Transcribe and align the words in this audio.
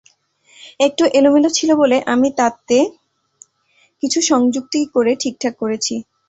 একটু 0.79 1.03
এলোমেলো 1.17 1.49
ছিল 1.57 1.69
বলে 1.75 1.97
আমি 2.13 2.29
তাতে 2.39 2.77
কিছু 4.03 4.19
সংযুক্তি 4.29 4.79
করে 4.95 5.11
ঠিকঠাক 5.21 5.53
করেছি। 5.61 5.95